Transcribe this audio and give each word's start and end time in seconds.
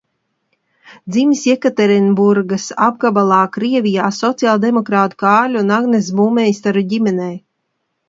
Dzimis 1.15 1.43
Jekaterinburgas 1.49 2.65
apgabalā 2.87 3.43
Krievijā 3.59 4.09
sociāldemokrātu 4.23 5.23
Kārļa 5.27 5.65
un 5.67 5.73
Agneses 5.81 6.13
Būmeisteru 6.23 6.89
ģimenē. 6.97 7.33